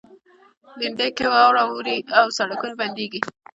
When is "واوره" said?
1.33-1.61